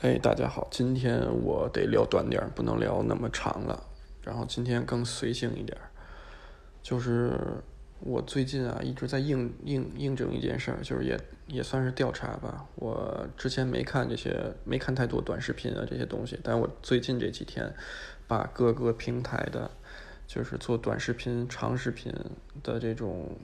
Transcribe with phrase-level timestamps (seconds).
[0.00, 3.82] 哎，大家好，今天我得聊短点儿，不能聊那么长了。
[4.22, 5.90] 然后今天更随性一点儿，
[6.80, 7.32] 就是
[7.98, 12.64] 我最近啊一直在印印印证一件事儿，就是也也算是调查吧。
[12.76, 17.68] 我之前没看这些，没看太多短视频啊这些东西，但我最近这几天
[18.28, 19.68] 把各个平台的，
[20.28, 22.14] 就是做短视频、长视频
[22.62, 23.36] 的这种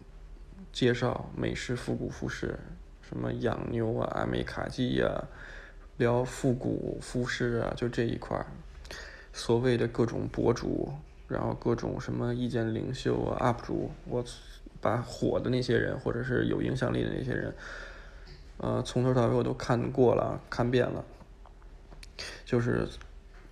[0.73, 2.57] 介绍美式复古服饰，
[3.03, 5.25] 什么养牛啊、阿美卡基呀。
[5.97, 8.47] 聊复古服饰啊，就这一块儿，
[9.33, 10.93] 所谓的各种博主，
[11.29, 14.25] 然后各种什么意见领袖啊、UP 主，我
[14.81, 17.55] 把火的那些人或者是有影响力的那些人，
[18.59, 21.05] 呃，从头到尾我都看过了，看遍了。
[22.45, 22.87] 就是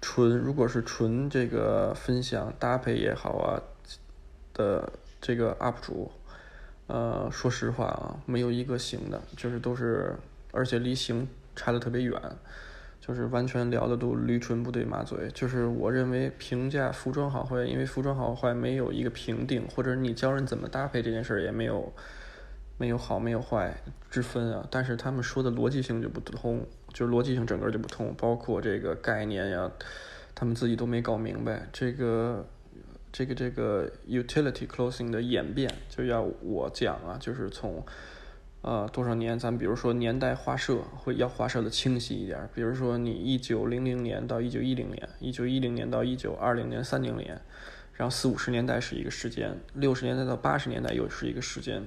[0.00, 3.62] 纯，如果是纯这个分享搭配也好啊
[4.52, 6.10] 的这个 UP 主，
[6.86, 10.16] 呃，说实话啊，没有一个行的，就是都是，
[10.50, 11.28] 而且离行。
[11.54, 12.20] 差的特别远，
[13.00, 15.28] 就是完全聊的都驴唇不对马嘴。
[15.34, 21.92] 就是我认为评价服装好坏，因为服装好坏没有一个评定，或者你教人怎么搭配这件事儿也没有
[22.78, 23.74] 没有好没有坏
[24.10, 24.66] 之分啊。
[24.70, 29.70] 但是他们说的逻辑性就不通，就是逻辑性整个就不通，包括这个概念呀，
[30.34, 31.68] 他们自己都没搞明白。
[31.72, 32.46] 这个
[33.12, 37.84] 这个这个 utility clothing 的演变，就要我讲啊，就是从。
[38.62, 39.36] 呃，多少年？
[39.36, 42.48] 咱比如说年代画设，会要画设的清晰一点。
[42.54, 47.40] 比如说你一九零零年到一九一零年，一九一零年到一九二零年、三零年，
[47.94, 51.82] 然后四五十年代是一个时间，六十年代到八十年代又是一个时间，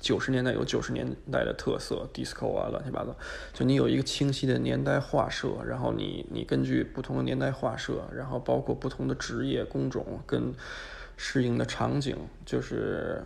[0.00, 3.14] 九十年代有九十年代的特色，disco 啊，乱七八糟。
[3.52, 10.52] 就你有一个清晰的年代画设，然后你你根据不同的年代画设，然后包括不同的职业工种跟
[11.16, 13.22] 适应的场景，就是。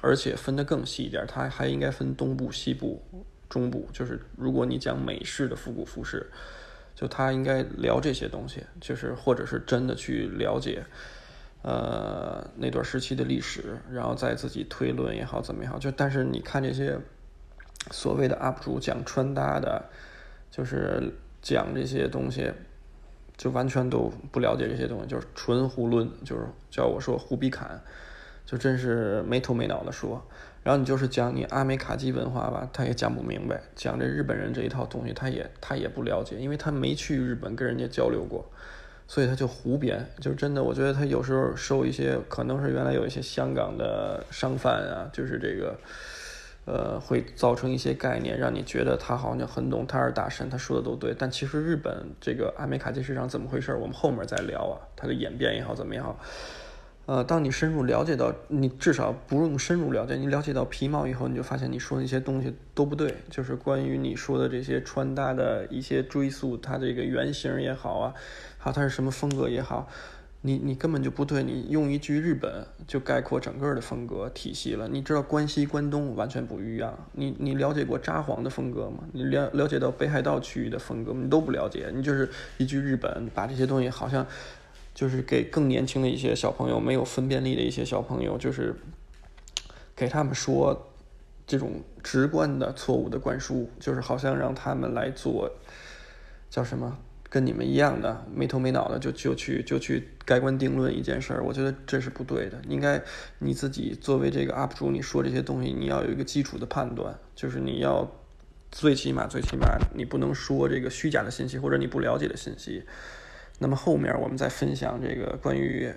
[0.00, 3.02] 而且分得更细一点，它还应该分东部、西部、
[3.48, 3.88] 中部。
[3.92, 6.30] 就是如果你讲美式的复古服饰，
[6.94, 10.82] 就他应该聊这些东西，就是或者是真的去了解，
[11.60, 15.78] 呃，那段时期的历史，然后再自己推论也好，怎么也好。
[15.78, 16.98] 就但是你看这些
[17.90, 19.84] 所谓的 UP 主讲穿搭的，
[20.50, 21.12] 就是
[21.42, 22.50] 讲这些东西，
[23.36, 27.78] 就完全都不了解这些东西，就是纯胡论，就是叫我说胡逼侃。
[28.46, 30.24] 就真是没头没脑的说，
[30.62, 38.48] 然后你就是讲你阿美卡基文化吧，他也讲不明白；讲这日本人这一套东西，他也他也不了解，因为他没去日本跟人家交流过，
[39.08, 40.06] 所以他就胡编。
[40.20, 45.76] 就真的，我觉得他有时候受一些，可能是原来有一些香港的商贩啊，就是这个，
[46.66, 51.12] 呃，会造成一些概念，让你觉得他好像很懂，他是大神，他说的都对。
[51.18, 56.16] 但其实日本这个阿美卡基市场怎么回事，我们后面再聊啊，它的演变也好，怎么样。
[57.06, 63.14] 呃，当你深入了解到，你至少不用深入了解，你了解到皮毛以后，你就发现你说那些东西都不对。
[63.30, 68.12] 就是关于你说的这些穿搭的一些追溯，它这个原型也好啊，
[68.58, 69.88] 好它是什么风格也好，
[70.40, 71.44] 你你根本就不对。
[71.44, 74.88] 你用一句日本就概括整个的风格体系了。
[74.88, 76.92] 你知道关西、关东完全不一样。
[77.12, 79.04] 你你了解过札幌的风格吗？
[79.12, 81.12] 你了了解到北海道区域的风格？
[81.12, 81.92] 你都不了解。
[81.94, 82.28] 你就是
[82.58, 84.26] 一句日本，把这些东西好像。
[84.96, 88.74] 就是给更年轻的一些小朋友，没有分辨力的一些小朋友，就是
[89.94, 90.88] 给他们说
[91.46, 95.50] 这种直观的错误的灌输，就是好像让他们来做
[96.48, 96.96] 叫什么，
[97.28, 102.58] 跟你们一样的没头没脑的就就去就去盖棺定论一件事儿，我觉得这是不对的。
[102.66, 103.02] 应该
[103.40, 108.10] 你自己作为这个 UP 主，你说这些东西，你要有一个基础的判断，就是你要
[108.72, 112.82] 最起码最起码你不能说这个虚假的信息或者你不了解的信息。
[113.58, 115.90] 那么后面我们再分享这个关于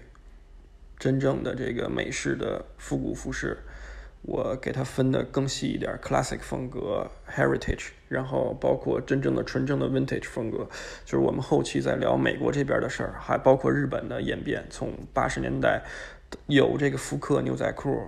[0.97, 3.57] 真正的这个美式的复古服饰，
[4.21, 10.67] 我给它分的更细一点，classic 风格、heritage，然后包括真正的纯正的 vintage 风格，
[11.05, 15.83] 就是我们后期在聊美国这边的事儿，还包括日本的演变，从八十年代
[16.47, 18.07] 有这个复刻牛仔裤，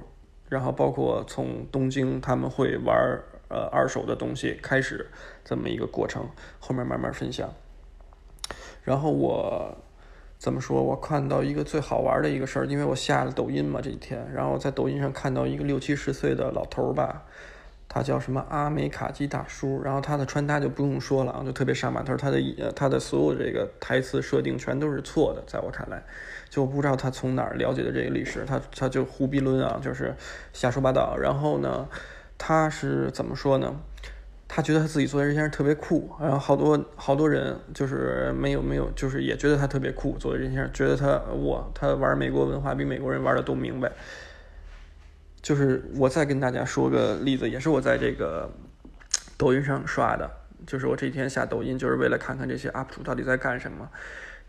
[0.50, 2.98] 然后包括从东京他们会玩
[3.50, 5.08] 呃二手的东西开始
[5.44, 6.30] 这么一个过程，
[6.60, 7.54] 后面慢慢分享。
[8.84, 9.78] 然后我
[10.38, 10.82] 怎么说？
[10.82, 17.24] 我看到一个最好玩的一个事儿，因为我下了抖音嘛这几天，然后在抖音上看到一个六七十岁的老头儿吧，
[17.88, 22.42] 他叫什么阿美卡基大叔，然后他的穿搭就不用说了啊，就特别杀马特，他的
[22.76, 26.02] 他的所有这个台词设定全都是错的，在我看来，
[26.50, 30.16] 就不知道他从哪儿了解的这个历史，他他就胡逼论啊，就是
[30.54, 31.16] 瞎说八道。
[31.18, 31.88] 然后呢，
[32.40, 33.76] 他是怎么说呢？
[34.54, 43.90] 他觉得他自己做的这件事特别酷，然后好多好多人就是没有没有，就是也觉得他特别酷，做的这件事，觉得他哇，他玩美国文化比美国人玩的都明白。
[45.42, 48.52] 就是我再跟大家说个例子，也是我在这个
[49.38, 50.30] 抖音上刷的，
[50.68, 53.90] 就是我这几天下抖音，就是为了看看这些 UP 主到底在干什么。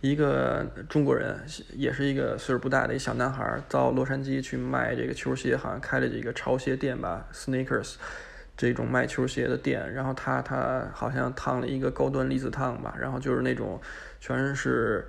[0.01, 1.39] 一个中国人，
[1.77, 7.95] 也是一个岁数不大的一小男孩，到洛杉矶去卖这个球鞋，好像开了这个潮鞋店吧，Sneakers，
[8.57, 9.93] 这种卖球鞋的店。
[9.93, 13.81] 然后他他好像烫了一个高端离子烫吧，然后就是那种
[14.21, 15.07] 全是。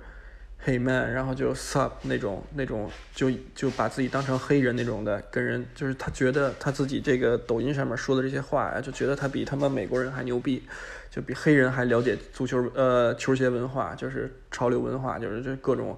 [0.66, 10.62] 黑 man，然后就 sub 那种那种，就就把自己当成黑人那种的，跟人就是他觉得他自己这个抖音上面说的这些话呀，就觉得他比他们美国人还牛逼，
[11.10, 15.94] 就比黑人还了解足球呃球鞋文化，就是潮流文化，就是这各种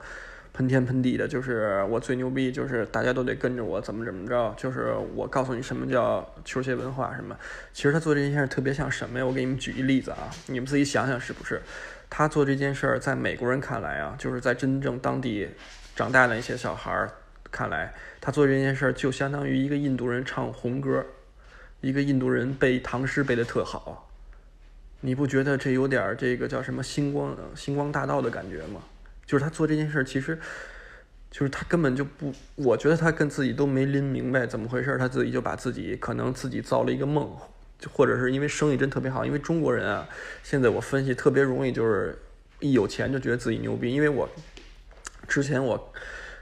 [0.57, 7.37] 喷天喷地的，就是我最牛逼，就是大家都得跟着我怎么怎么着，就是我告诉你什么叫球鞋文化什么。
[7.75, 9.27] 其实他做这件事特别像什么呀？
[9.27, 11.61] 我给你们举一例子啊，你们自己想想是不是？
[12.09, 15.47] 他做这件事儿，在美国人看来啊，就是在真正当地
[15.95, 17.11] 长大的那些小孩儿
[17.51, 21.05] 看来，他做这件事儿就相当于一个印度人唱红歌，
[21.83, 24.09] 一个印度人背唐诗背的特好。
[25.03, 28.81] 你不觉得这有点这个叫什么星光星光大道的感觉吗？
[29.27, 30.39] 就是他做这件事儿，其实
[31.31, 37.31] 就是他根本就不，我觉得他跟自己都没拎明白怎么回事，他自己就把自己可能自己造了一个梦。
[37.93, 40.09] 或者是因为生意真特别好，因为中国人啊，
[40.43, 42.19] 现在我分析特别容易就是
[42.59, 43.93] 一有钱就觉得自己牛逼。
[43.93, 44.27] 因为我
[45.29, 45.93] 之前我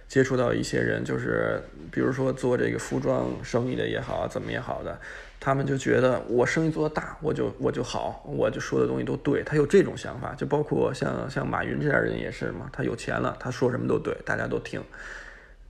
[0.09, 1.61] 接触到一些人，就是
[1.91, 4.99] 比如说做这个服装生意的也好，怎么也好的，
[5.41, 9.43] 他们就觉得我生意做得大，我就我就好，我就说的东西都对。
[9.43, 14.83] 他有这种想法，就包括像像马云这样人也是嘛，他有钱了，他说什么都对，大家都听。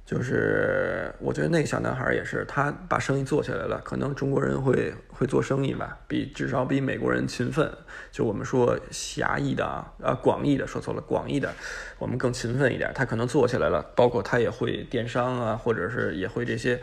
[0.06, 3.81] 就是我觉得那个小男孩也是，他把生意做起来了。
[3.83, 7.73] 可能中国人会会做生意吧，比至少比美国人勤奋。
[8.12, 11.51] 就我们说狭义的啊，啊广义的说错了，广义的
[11.99, 12.93] 我们更勤奋一点。
[12.95, 16.79] 他可能做起来了，包括他也会电商啊，或者是也会这些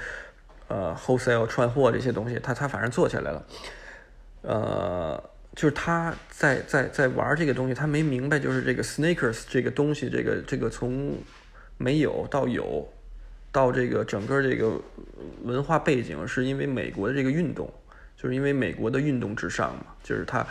[0.68, 3.46] 呃 wholesale 串货这些东西，他他反正做起来了。
[4.42, 5.24] 呃，
[5.56, 11.16] 就是他在在在玩这个东西，他没明白就是这个 sneakers 这个东西，这个这个从
[11.78, 12.92] 没有到有。
[13.52, 14.80] 到这个整个这个
[15.44, 17.70] 文化背景，是因为美国的这个运动，
[18.16, 20.48] 就是因为美国的运动至上嘛，就是他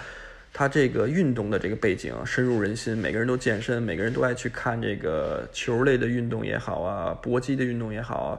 [0.53, 8.39] 他这个运动的这个背景深入人心，每个人都健身，每个人都爱去看这个球类的运动也好啊，搏击的运动也好啊，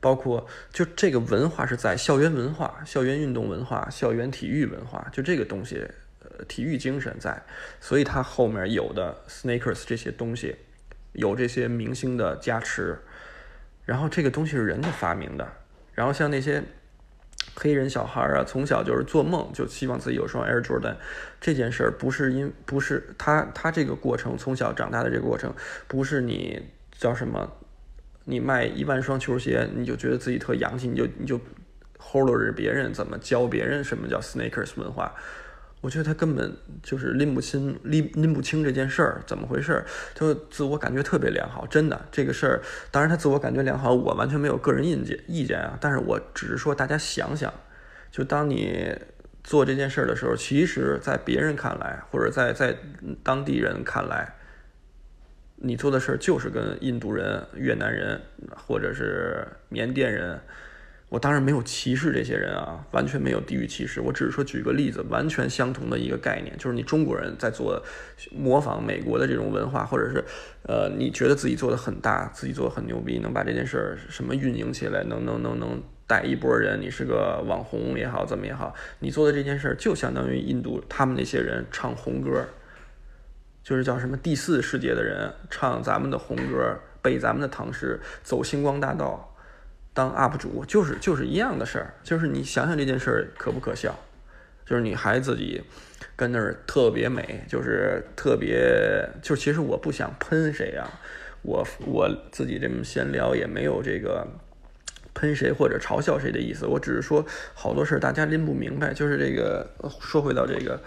[0.00, 5.86] 包括就这个文化是在校园文化、校园运动文化、校园体育文化，就这个东西，
[6.24, 7.40] 呃，体育精神在，
[7.80, 10.56] 所以它后面有的 Sneakers 这些东西，
[11.12, 12.98] 有这些明星的加持。
[13.84, 15.46] 然后这个东西是人家发明的，
[15.92, 16.62] 然后像那些
[17.54, 20.94] 黑人小孩啊，从小就是做梦，就希望自己有双 Air Jordan。
[21.40, 25.52] 这件事儿不是因不是他他这个过程从小长大的这个过程，
[25.88, 26.62] 不是你
[26.92, 27.50] 叫什么，
[28.24, 31.40] 你卖一万双球鞋，你就觉得自己特洋气，你就你就
[31.98, 35.14] hold 着别人怎么教别人什么叫 Sneakers 文化。
[35.80, 42.60] 我觉得他根本就是拎不清拎拎不清这件事儿怎么回事儿，就自我感觉特别良好，真的这个事儿，
[42.90, 47.50] 当然他自我感觉良好，我完全没有个人意见意见啊，但是我只是说大家想想，
[48.10, 48.94] 就当你
[49.42, 52.76] 做这件事儿的时候，其实在别人看来，或者在在
[53.22, 54.34] 当地人看来，
[55.56, 58.20] 你做的事儿就是跟印度人、越南人
[58.54, 60.38] 或者是缅甸人。
[61.10, 64.00] 我当然没有歧视这些人啊，完全没有地域歧视。
[64.00, 67.82] 我只是说举个例子，完全相同的一个概念，就是你中国人在做
[68.30, 70.24] 模仿美国的这种文化，或者是
[70.62, 82.46] 呃，你觉得自己做的很大，自己做的很牛逼，能把这件事儿什么运营起来，能能能能带一波人，你是个网红也好，怎么也好，你做的这件事儿就相当于印度他们那些人唱红歌，
[83.64, 89.26] 就是叫什么第四世界的人唱咱们的红歌，背咱们的唐诗，走星光大道。
[89.92, 93.98] 当 UP 主就是就是一样的事儿，就是你想想这件事儿可不可笑？
[94.64, 95.60] 就是你还自己
[96.14, 100.88] 跟那儿特别美，就是特别就其实我不想喷谁啊，
[101.42, 104.24] 我我自己这么闲聊也没有这个
[105.12, 108.94] 喷谁或者嘲笑谁的意思，我只是说好多事儿大家拎不明白。
[108.94, 109.68] 就是这个
[110.00, 110.80] 说回到这个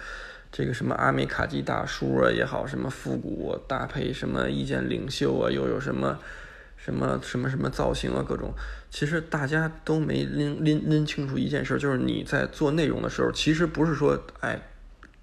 [0.49, 6.17] 这个什么阿美卡基大叔啊也好，什么复古搭配什么意见领袖啊，又有什么。
[6.83, 8.53] 什么什么什么造型啊，各种，
[8.89, 14.61] 其实大家都没拎拎拎清楚一件事，就是你在做内容的时候，其实不是说，哎。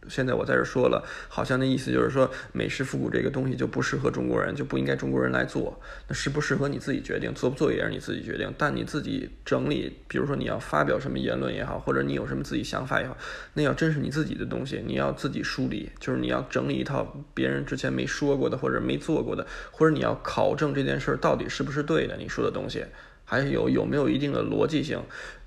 [0.09, 5.79] 现在我在这说了，好像那意思就是说，美式复古这个东西就不适合中国人，就不应该中国人来做。
[6.09, 8.53] 那适不适合你自己决定，做不做也是你自己决定。
[8.57, 13.17] 但你自己整理，比如说你要发表什么言论也好，或者你有什么自己想法也好，
[13.55, 22.85] 那要真是你自己的东西，你要自己梳理，就是你要整理一套别人之前没说过的或者没做过的，或者你要考证这件事儿到底是不是对的，你说的东西
[23.25, 25.01] 还有有没有一定的逻辑性。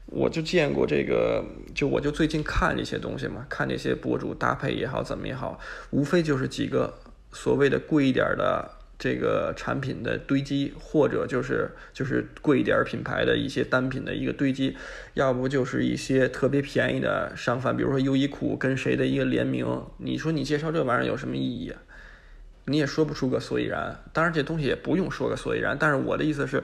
[0.08, 1.44] 我就见过这个，
[1.74, 5.60] 就我就最近看这些东西嘛，看这些博主搭配也好，怎么也好，
[5.92, 6.94] 无非就是几个
[7.32, 8.70] 所谓的贵一点的
[9.00, 14.78] 这个产品的堆积，或者就是就是贵一点品牌的一些单品的一个堆积，
[15.14, 19.66] 要不就是一些特别便宜的商贩，比如说优衣库跟谁的一个联名，
[19.98, 21.74] 你说你介绍这玩意儿有什么意义？
[22.66, 24.00] 你也说不出个所以然。
[24.14, 26.62] 当然这东西也不用说个所以然，但是我的意思是。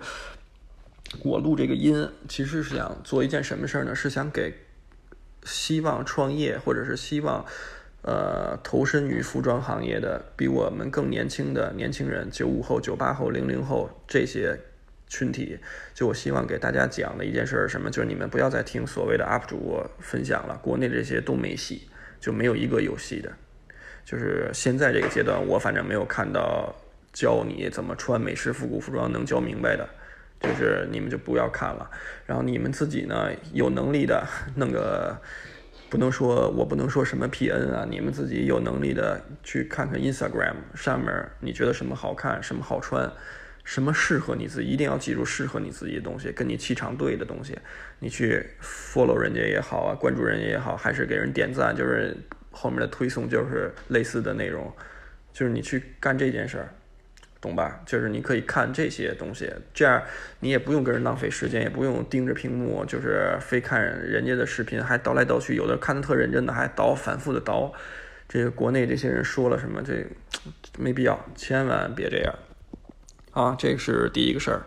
[1.24, 3.96] 我录这个音，其实是想做一件什么事儿呢？
[3.96, 4.54] 是想给
[5.44, 7.46] 希望创业或者是希望
[8.04, 14.60] 呃投身于服装行业的比我们更年轻的年轻人，九五后、九八后、零零后这些
[15.08, 15.58] 群体，
[15.96, 17.90] 就我希望给大家讲的一件事是什么？
[17.90, 21.88] 就是你们不要再听所谓的 UP 主分享了，国内这些都没戏，
[22.20, 23.32] 就没有一个有戏的。
[24.06, 26.76] 就是现在这个阶段，我反正没有看到
[27.12, 29.90] 教你怎么穿美式复古服装能教明白的。
[30.40, 31.90] 就是你们就不要看了，
[32.26, 35.18] 然后你们自己呢有能力的弄个，
[35.90, 43.12] 不能说我不能说什么 PN 啊，你们自己有能力的去看看 Instagram 上面，你觉得什么好看，什么好穿，
[43.66, 47.58] 什么适合你自己，一定要记住适合你自己的东西，跟你气场对的东西，
[48.00, 52.16] 你去 follow 人家也好啊，关注人家也好，还是给人点赞，就是
[52.52, 54.72] 后面的推送就是类似的内容，
[55.34, 56.70] 就是你去干这件事儿。
[57.42, 57.82] 懂吧？
[57.86, 60.02] 就是你可以看这些东西，这样
[60.42, 67.74] 你也不用跟人浪费时间，也不用盯着屏幕，就是非看人家的视频还倒来倒去，有的看的特认真的还倒反复的倒。
[68.28, 70.06] 这个国内这些人说了什么，这
[70.78, 72.36] 没必要，千万别这样。
[73.32, 74.62] 啊，这是第一个事儿。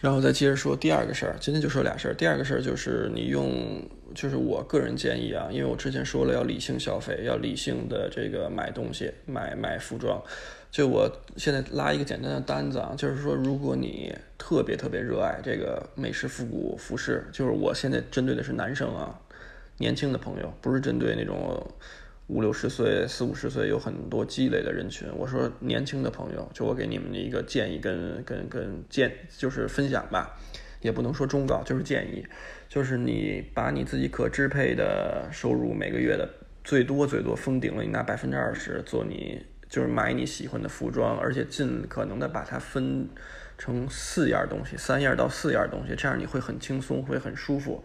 [0.00, 2.14] 然后再接着说第二个事儿，今天就说俩事儿。
[2.14, 3.82] 第二个事儿就是你用，
[4.14, 10.22] 就是我个人建议啊，因为我之前说了要理性消费，要理性的这个买东西，买买服装。
[10.74, 19.16] 就我现在拉一个简单的单子啊，就是说，如果你特别特别热爱这个美式复古服饰，就是我现在针对的是男生啊，
[19.78, 21.64] 年轻的朋友，不是针对那种
[22.26, 25.06] 五六十岁、四五十岁有很多积累的人群。
[25.16, 30.36] 我说年轻的朋友，就我给你们的一个建议跟跟跟建，就是分享吧，
[30.80, 32.26] 也不能说忠告，就是建议，
[32.68, 36.28] 就是你把你自己可支配的收入每个月的
[36.64, 39.40] 最多最多封顶了，你拿百分之二十做你。
[39.74, 43.08] 就是买你喜欢的服装，而且尽可能的把它分
[43.58, 47.82] 成四样东西，三样到四样东西，这样你会很轻松，会很舒服。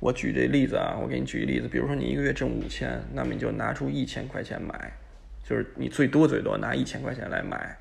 [0.00, 4.92] 我举这例子啊，我给你举个例子，比如说你一个月挣五千，那么你就拿出一千块钱买，
[5.42, 7.74] 就是你最多最多拿一千块钱来买，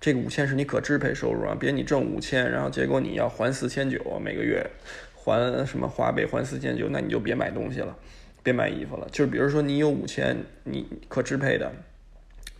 [0.00, 4.66] 这个五千是你可支配收入啊，别你挣五千，然后结果你要还四千九每个月，
[5.14, 7.94] 还什么花呗还四千九，那你就别买东西了，
[8.42, 9.06] 别买衣服了。
[9.12, 11.70] 就是比如说你有五千，你可支配的。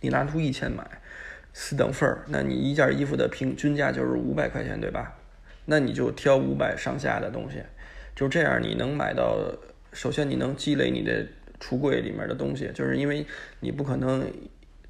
[0.03, 0.85] 你拿出一千买
[1.53, 5.17] 四等份儿，那你一件衣服的平均价就是五百块钱，对吧？
[5.65, 7.63] 那你就挑五百上下的东西，
[8.13, 9.39] 就这样你能买到。
[9.93, 11.23] 首先你能积累你的
[11.59, 13.23] 橱柜里面的东西，就是因为
[13.59, 14.27] 你不可能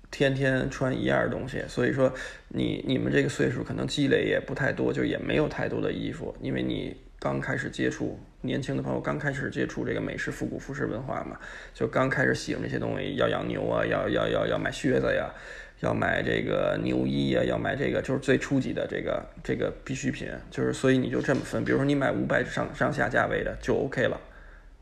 [0.10, 2.12] 天天穿一样东西，所以说
[2.48, 8.20] 你你们这个岁数可能积累也不太多，就也没有太多的衣服，因为你刚开始接触。
[8.42, 11.39] 年轻的朋友刚开始接触这个美式复古服饰文化嘛，
[11.74, 15.32] 就刚开始喜欢这些东西，要养牛啊，要要要要买靴子呀，
[15.80, 24.20] 要买这个牛衣呀，要买这个就是最初级的这个这个必需品，就是所以你就这么分，比如说你买五百上上下价位的就 OK 了，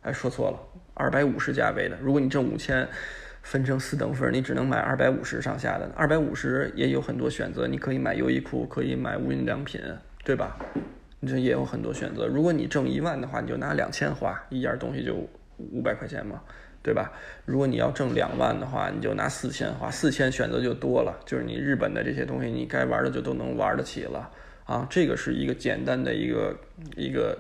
[0.01, 0.59] 哎说错了，
[0.95, 2.87] 二百五十价位的，如果你挣五千，
[3.43, 9.79] 分成四等份，你只能买二百五十上下的，二百五十也有很多选择，你可以买优衣库，可以买无印良品，
[10.23, 10.57] 对吧？
[11.21, 12.27] 你这也有很多选择。
[12.27, 15.15] 如果你挣一万的话，你就拿两千花一件东西就
[15.57, 16.41] 五百块钱嘛，
[16.81, 17.13] 对吧？
[17.45, 21.15] 如果你要挣两万的话，你就拿四千花，四千选择就多了。
[21.23, 24.31] 就是你日本的这些东西，你该玩的就都能玩得起了
[24.65, 24.87] 啊。
[24.89, 26.57] 这个是一个简单的一个
[26.97, 27.37] 一个，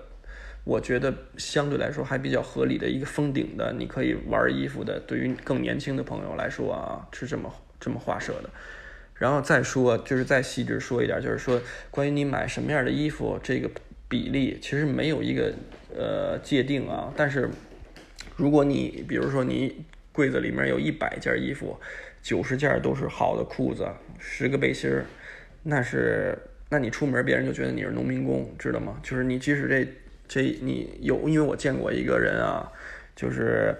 [0.63, 4.99] 我觉得相对来说还比较合理的一个封顶的，你可以玩衣服的。
[5.07, 8.49] 对于更年轻的朋友来说啊，是这么这么画设的。
[9.21, 11.61] 然后再说，就是再细致说一点，就是说
[11.91, 13.69] 关于你买什么样的衣服，这个
[14.09, 15.53] 比例其实没有一个
[15.95, 17.13] 呃界定啊。
[17.15, 17.47] 但是
[18.35, 21.79] 如果你比如说你柜子里面有一百件衣服，
[22.23, 23.87] 九十件都是好的裤子，
[24.17, 25.05] 十个背心儿，
[25.61, 26.35] 那是
[26.69, 28.99] 那你出门别人就觉得你是农民工，知道吗？
[29.03, 29.87] 就是你即使这
[30.27, 32.71] 这你有，因为我见过一个人啊，
[33.15, 33.75] 就是。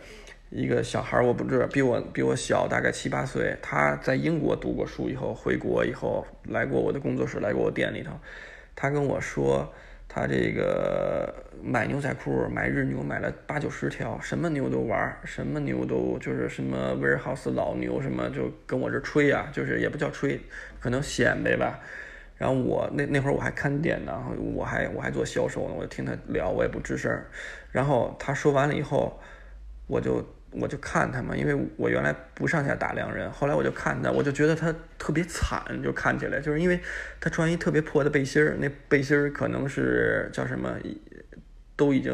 [0.52, 3.56] 一个小孩儿，我不知道，比我比我小大概七八岁。
[3.62, 8.12] 他在英国读过书，以后回国以后来过我的工作室，来过我店里头。
[8.76, 9.74] 他跟我说，
[10.10, 20.38] 他这个买牛仔裤，买日牛买了八九十条，什么牛都玩，什么牛都就是什么 warehouse 老牛什么，就跟我这吹啊，就是也不叫吹，
[20.82, 21.80] 可能显摆吧。
[22.38, 24.22] 然后我那那会儿我还看店呢，
[24.54, 27.10] 我还我还做销售呢，我就听他聊，我也不吱声。
[27.72, 29.18] 然后他说完了以后，
[29.88, 36.80] 我就我就看他嘛，因为我原来不上下打量人，后来我就看他，我就觉得他特别惨，就看起来就是因为
[37.20, 40.76] 他穿一特别破的背心儿，那背心儿可能是叫什么，
[41.76, 42.14] 都已经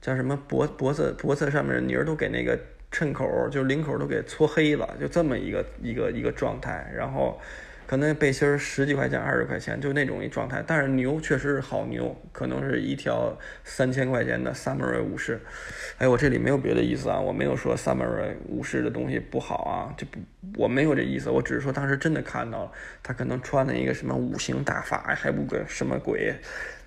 [0.00, 2.58] 叫什么脖脖子脖子上面的泥儿都给那个
[2.90, 7.40] 衬口，就是领口都给搓黑了，就这么一个一个一个状态，然后。
[7.92, 10.64] 可能背心儿十几块钱、二十块钱，就那种一状态。
[10.66, 15.38] 但是牛确实是好牛，可能是一条三千块钱的 Samurai 武士。
[15.98, 20.18] 哎，我这里没有别的意思啊，我没有说 Samurai 武士的东西不好啊，就不，
[20.56, 21.28] 我没有这意思。
[21.28, 22.72] 我只是说当时真的看到了，
[23.02, 26.32] 他可能穿的一个什么五行大法，还不个什么鬼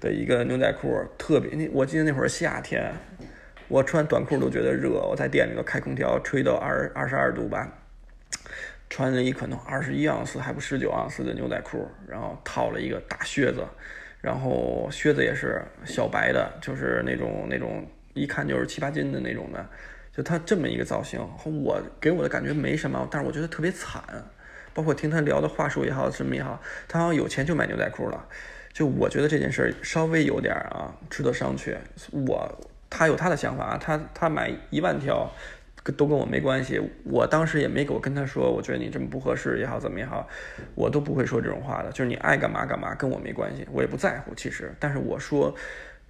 [0.01, 1.55] 的一个牛仔裤，特别。
[1.55, 2.91] 那我记得那会儿夏天，
[3.67, 7.71] 我穿短裤都觉得热，我在店里头开空调，吹到二二十二度吧。
[8.89, 13.65] 穿了一可能二十一盎司还不十九盎司的牛仔裤，然后套了一个大靴子，
[14.21, 19.65] 然后靴子也是小白的，就是那种那种一看就是七八斤的那种的，
[20.15, 24.03] 就他这么一个造型，我给我的感觉没什么，但是我觉得特别惨。
[24.73, 28.25] 包括听他聊的话术也好，什么也好，他好像有钱就买牛仔裤了。
[28.71, 31.75] 就我觉得这件事稍微有点啊值得商榷。
[32.11, 35.31] 我他有他的想法，他他买一万条。
[35.91, 40.27] 都跟我没关系，我当时也没给我跟他说，我觉得你这么不合适也好，怎么也好，
[40.73, 41.91] 我都不会说这种话的。
[41.91, 44.33] 就是你爱干嘛干嘛，跟我没关系，我也不在乎。
[44.35, 45.55] 其实，但是我说，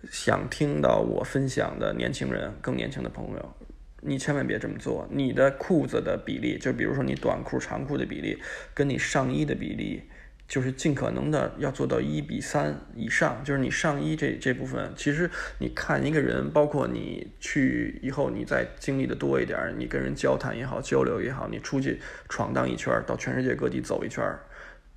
[0.10, 3.54] 想听到我分享的年轻人，更年轻的朋友，
[4.02, 5.08] 你千万别这么做。
[5.12, 8.38] 你的裤子的比例，就比如说你短裤、长裤的比例，
[8.74, 10.04] 跟你上衣的比例。
[10.48, 22.00] 就是尽可能的要做到一比三以上，就是你上衣这这部分，其实你看一个人，包括你去以后，你再经历的多一点，你跟人交谈也好，交流也好，你出去
[22.30, 24.24] 闯荡一圈，到全世界各地走一圈，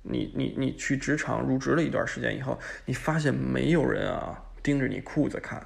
[0.03, 5.65] 你你你去职场入职了一段时间以后，你发现没有人啊盯着你裤子看，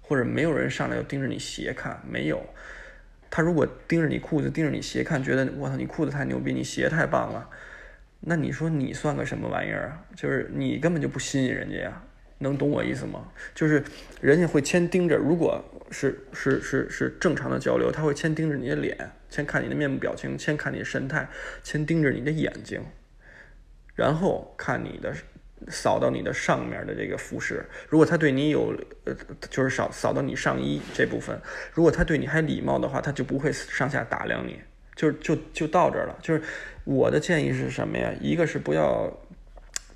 [0.00, 2.40] 或者没有人上来要盯着你鞋看，没有，
[3.28, 7.50] 他如果盯着你裤子，盯着你鞋看，觉得我操你裤子太牛逼，你鞋太棒了。
[8.26, 10.02] 那你说你算个什么玩意儿啊？
[10.16, 12.02] 就是你根本就不吸引人家呀，
[12.38, 13.28] 能懂我意思吗？
[13.54, 13.84] 就是
[14.20, 18.96] 人家会先盯着，如果是是是是正常的交流，他会先盯着你的脸，
[19.28, 21.28] 先看你的面部表情，先看你的神态，
[21.62, 22.82] 先盯着你的眼睛，
[23.94, 25.14] 然后看你的
[25.68, 27.64] 扫到你的上面的这个服饰。
[27.88, 29.14] 如果他对你有呃，
[29.50, 31.38] 就是扫扫到你上衣这部分，
[31.74, 34.58] 如果他对你还礼貌的话，他就不会上下打量你。
[34.94, 36.18] 就就就到这儿了。
[36.22, 36.42] 就是
[36.84, 38.12] 我的建议是什么呀？
[38.20, 39.12] 一个是不要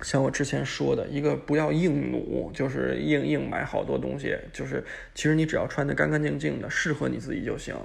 [0.01, 4.37] 像我之前说的，一个不要硬努，就是硬硬买好多东西。
[4.51, 4.83] 就是
[5.13, 7.75] 其实你只要穿的干干净净的，适合你自己就行。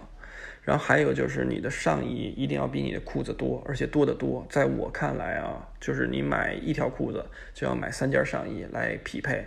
[0.63, 4.47] 然后还有就是你的上衣一定要比你的裤子多，而且多得多。
[4.49, 7.23] 在我看来啊，就是你买一条裤子
[7.53, 9.45] 就要买三件上衣来匹配。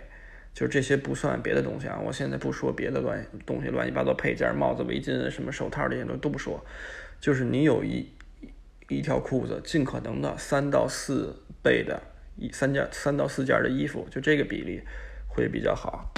[0.54, 6.64] 就是这些不算别的东西啊，我现在不说别的乱东西，乱七八糟配件、帽子、围巾、什么手套这些都都不说。
[7.20, 8.08] 就是你有一
[8.88, 12.00] 一条裤子，尽可能的三到四倍的
[12.36, 14.80] 一三件三到四件的衣服，就这个比例
[15.26, 16.12] 会比较好。